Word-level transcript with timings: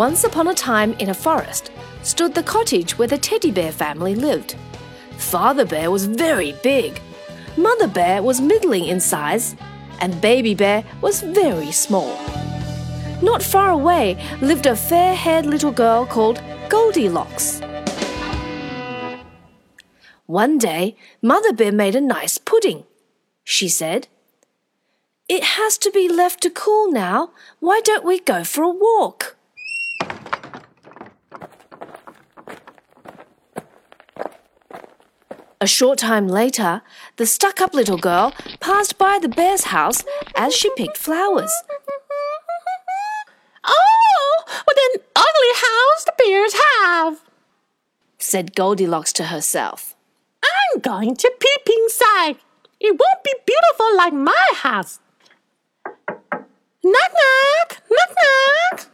Once 0.00 0.24
upon 0.24 0.48
a 0.48 0.54
time 0.54 0.94
in 0.94 1.10
a 1.10 1.20
forest 1.26 1.70
stood 2.02 2.34
the 2.34 2.42
cottage 2.42 2.96
where 2.96 3.06
the 3.06 3.18
teddy 3.18 3.50
bear 3.50 3.70
family 3.70 4.14
lived. 4.14 4.56
Father 5.18 5.66
Bear 5.66 5.90
was 5.90 6.06
very 6.06 6.52
big, 6.62 6.98
Mother 7.58 7.86
Bear 7.86 8.22
was 8.22 8.40
middling 8.40 8.86
in 8.86 8.98
size, 8.98 9.54
and 10.00 10.18
Baby 10.22 10.54
Bear 10.54 10.84
was 11.02 11.20
very 11.20 11.70
small. 11.70 12.16
Not 13.20 13.42
far 13.42 13.68
away 13.68 14.16
lived 14.40 14.64
a 14.64 14.74
fair 14.74 15.14
haired 15.14 15.44
little 15.44 15.70
girl 15.70 16.06
called 16.06 16.42
Goldilocks. 16.70 17.60
One 20.24 20.56
day, 20.56 20.96
Mother 21.20 21.52
Bear 21.52 21.72
made 21.72 21.94
a 21.94 22.00
nice 22.00 22.38
pudding. 22.38 22.84
She 23.44 23.68
said, 23.68 24.08
It 25.28 25.44
has 25.58 25.76
to 25.76 25.90
be 25.90 26.08
left 26.08 26.42
to 26.44 26.48
cool 26.48 26.90
now. 26.90 27.32
Why 27.58 27.82
don't 27.84 28.06
we 28.06 28.18
go 28.18 28.44
for 28.44 28.62
a 28.62 28.70
walk? 28.70 29.36
A 35.62 35.66
short 35.66 35.98
time 35.98 36.26
later, 36.26 36.80
the 37.16 37.26
stuck 37.26 37.60
up 37.60 37.74
little 37.74 37.98
girl 37.98 38.32
passed 38.60 38.96
by 38.96 39.18
the 39.20 39.28
bear's 39.28 39.64
house 39.64 40.02
as 40.34 40.54
she 40.54 40.70
picked 40.76 40.96
flowers. 40.96 41.52
Oh, 43.62 44.44
what 44.64 44.78
an 44.78 45.02
ugly 45.14 45.54
house 45.54 46.04
the 46.06 46.14
bears 46.16 46.54
have, 46.54 47.20
said 48.18 48.54
Goldilocks 48.56 49.12
to 49.12 49.24
herself. 49.24 49.94
I'm 50.42 50.80
going 50.80 51.14
to 51.16 51.30
peep 51.38 51.68
inside. 51.68 52.36
It 52.80 52.98
won't 52.98 53.22
be 53.22 53.34
beautiful 53.44 53.96
like 53.98 54.14
my 54.14 54.52
house. 54.54 54.98
Knock, 56.82 57.12
knock, 57.12 57.82
knock, 57.90 58.16
knock. 58.16 58.86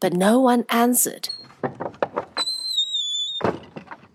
But 0.00 0.12
no 0.12 0.38
one 0.38 0.66
answered. 0.68 1.30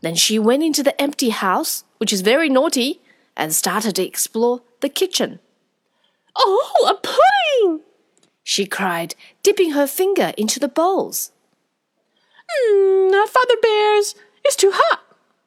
Then 0.04 0.16
she 0.16 0.38
went 0.38 0.64
into 0.64 0.84
the 0.84 1.02
empty 1.02 1.30
house, 1.30 1.86
which 1.98 2.12
is 2.12 2.20
very 2.20 2.50
naughty, 2.50 3.02
and 3.38 3.56
started 3.56 3.96
to 3.96 4.06
explore 4.06 4.62
the 4.82 4.90
kitchen. 4.90 5.40
Oh, 6.36 6.88
a 6.92 6.96
pudding! 6.96 7.86
She 8.44 8.66
cried, 8.66 9.16
dipping 9.44 9.72
her 9.72 9.88
finger 9.88 10.34
into 10.38 10.60
the 10.60 10.68
bowls. 10.68 11.32
Mmm, 12.52 13.28
Father 13.28 13.56
Bear's 13.62 14.14
is 14.46 14.58
too 14.58 14.72
hot. 14.74 15.00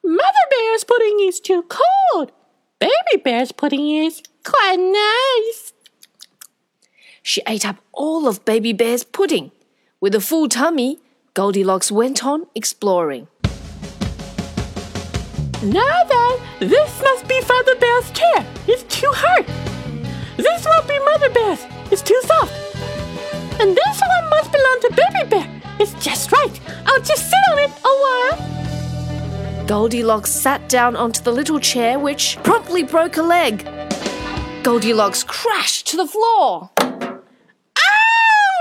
Mother 0.03 0.45
Bear's 0.49 0.83
pudding 0.83 1.19
is 1.19 1.39
too 1.39 1.63
cold. 1.69 2.31
Baby 2.79 3.21
Bear's 3.23 3.51
pudding 3.51 3.87
is 3.87 4.23
quite 4.43 4.79
nice. 4.79 5.73
She 7.21 7.43
ate 7.45 7.67
up 7.67 7.77
all 7.93 8.27
of 8.27 8.43
Baby 8.43 8.73
Bear's 8.73 9.03
pudding. 9.03 9.51
With 10.01 10.15
a 10.15 10.21
full 10.21 10.49
tummy, 10.49 10.97
Goldilocks 11.35 11.91
went 11.91 12.25
on 12.25 12.47
exploring. 12.55 13.27
Now 15.63 16.03
then, 16.03 16.69
this 16.69 17.01
must 17.01 17.27
be 17.27 17.41
Father 17.41 17.75
Bear's 17.77 18.11
chair. 18.11 18.45
It's 18.67 18.83
too 18.83 19.09
hard. 19.11 19.47
This 20.37 20.63
won't 20.63 20.87
be 20.87 20.99
Mother 20.99 21.29
Bear's. 21.31 21.65
It's 21.91 22.03
too 22.03 22.19
soft. 22.25 22.53
And 23.59 23.75
this 23.75 23.99
one 23.99 24.29
must 24.29 24.51
belong 24.51 24.79
to 24.81 24.89
Baby 24.91 25.29
Bear. 25.29 25.61
It's 25.79 25.93
just 25.95 26.31
right. 26.31 26.61
I'll 26.85 27.01
just 27.01 27.25
sit 27.25 27.39
on 27.51 27.57
it 27.57 27.71
a 27.83 27.89
while. 28.03 29.65
Goldilocks 29.65 30.31
sat 30.31 30.69
down 30.69 30.95
onto 30.95 31.23
the 31.23 31.31
little 31.31 31.59
chair, 31.59 31.97
which 31.97 32.37
promptly 32.43 32.83
broke 32.83 33.17
a 33.17 33.23
leg. 33.23 33.67
Goldilocks 34.61 35.23
crashed 35.23 35.87
to 35.87 35.97
the 35.97 36.05
floor. 36.05 36.69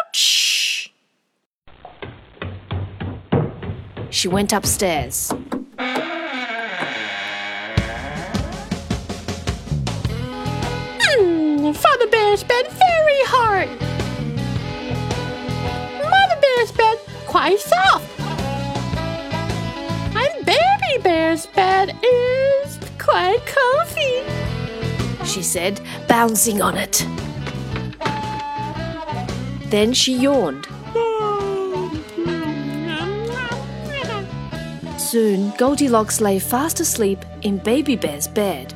Ouch! 0.08 0.94
She 4.08 4.28
went 4.28 4.54
upstairs. 4.54 5.30
Soft. 17.54 18.20
And 20.16 20.44
Baby 20.44 21.02
Bear's 21.02 21.46
bed 21.46 21.96
is 22.02 22.78
quite 22.98 23.40
comfy. 23.46 24.24
She 25.24 25.42
said, 25.42 25.80
bouncing 26.08 26.60
on 26.60 26.76
it. 26.76 27.06
Then 29.70 29.92
she 29.92 30.16
yawned. 30.16 30.66
Soon, 34.98 35.52
Goldilocks 35.56 36.20
lay 36.20 36.38
fast 36.38 36.80
asleep 36.80 37.24
in 37.42 37.58
Baby 37.58 37.96
Bear's 37.96 38.26
bed. 38.26 38.74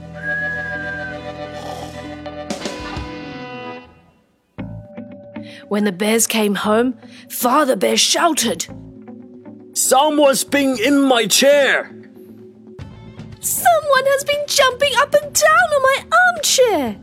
When 5.70 5.84
the 5.84 5.92
bears 5.92 6.26
came 6.26 6.56
home, 6.56 6.98
Father 7.28 7.76
Bear 7.76 7.97
shouted, 7.97 8.66
Someone's 9.72 10.42
been 10.42 10.76
in 10.84 11.00
my 11.00 11.26
chair! 11.26 11.94
Someone 13.38 14.04
has 14.04 14.25
been 14.25 14.44
jumping 14.48 14.91
up 14.98 15.14
and 15.14 15.32
down 15.32 15.69
on 15.76 15.82
my 15.82 16.04
armchair, 16.26 16.97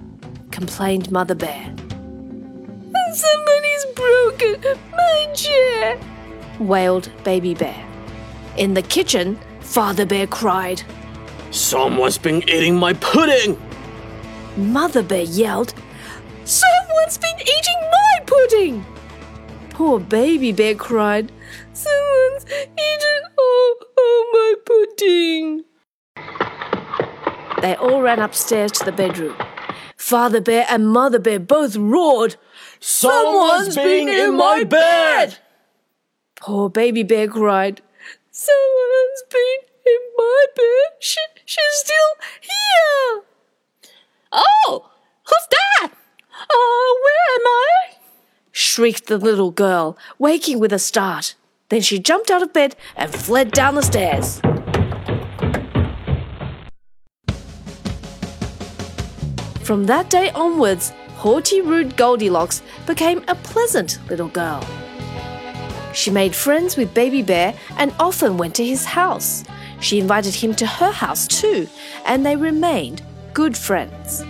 complained 0.51 1.09
Mother 1.09 1.33
Bear. 1.33 1.73
Somebody's 3.13 3.85
broken 3.95 4.77
my 4.91 5.31
chair, 5.33 5.97
wailed 6.59 7.09
Baby 7.23 7.53
Bear. 7.53 7.85
In 8.57 8.73
the 8.73 8.81
kitchen, 8.81 9.39
Father 9.61 10.05
Bear 10.05 10.27
cried, 10.27 10.83
Someone's 11.51 12.17
been 12.17 12.43
eating 12.49 12.75
my 12.75 12.91
pudding! 12.95 13.57
Mother 14.57 15.03
Bear 15.03 15.23
yelled, 15.23 15.73
Someone's 16.97 17.17
been 17.19 17.39
eating 17.41 17.81
my 17.91 18.19
pudding! 18.25 18.85
Poor 19.69 19.99
Baby 19.99 20.51
Bear 20.51 20.73
cried, 20.73 21.31
Someone's 21.71 22.45
eaten 22.49 23.21
all, 23.37 23.75
all 23.97 24.31
my 24.33 24.55
pudding! 24.65 25.63
They 27.61 27.75
all 27.75 28.01
ran 28.01 28.17
upstairs 28.19 28.71
to 28.73 28.85
the 28.85 28.91
bedroom. 28.91 29.35
Father 29.95 30.41
Bear 30.41 30.65
and 30.69 30.89
Mother 30.89 31.19
Bear 31.19 31.39
both 31.39 31.75
roared, 31.75 32.35
Someone's 32.79 33.75
been 33.75 34.09
in 34.09 34.35
my 34.35 34.63
bed! 34.63 35.37
Poor 36.35 36.67
Baby 36.67 37.03
Bear 37.03 37.27
cried, 37.27 37.81
Someone's 38.31 39.23
been 39.29 39.59
in 39.85 39.99
my 40.17 40.45
bed. 40.55 40.97
She, 40.99 41.19
she's 41.45 41.61
still 41.73 42.15
here. 42.41 43.23
Oh, 44.31 44.89
who's 45.25 45.47
that? 45.51 45.91
Oh, 46.49 47.01
where 47.03 47.35
am 47.35 47.47
I? 47.47 47.97
Shrieked 48.77 49.07
the 49.07 49.17
little 49.17 49.49
girl, 49.49 49.97
waking 50.19 50.59
with 50.59 50.71
a 50.71 50.77
start. 50.77 51.33
Then 51.69 51.81
she 51.81 51.97
jumped 51.97 52.29
out 52.29 52.43
of 52.43 52.53
bed 52.53 52.75
and 52.95 53.11
fled 53.11 53.49
down 53.51 53.73
the 53.73 53.81
stairs. 53.81 54.39
From 59.63 59.85
that 59.85 60.11
day 60.11 60.29
onwards, 60.29 60.91
haughty, 61.15 61.59
rude 61.59 61.97
Goldilocks 61.97 62.61
became 62.85 63.23
a 63.27 63.33
pleasant 63.33 63.97
little 64.11 64.27
girl. 64.27 64.63
She 65.95 66.11
made 66.11 66.35
friends 66.35 66.77
with 66.77 66.93
Baby 66.93 67.23
Bear 67.23 67.55
and 67.77 67.91
often 67.99 68.37
went 68.37 68.53
to 68.57 68.63
his 68.63 68.85
house. 68.85 69.43
She 69.79 69.97
invited 69.99 70.35
him 70.35 70.53
to 70.53 70.67
her 70.67 70.91
house 70.91 71.25
too, 71.25 71.67
and 72.05 72.23
they 72.23 72.35
remained 72.35 73.01
good 73.33 73.57
friends. 73.57 74.23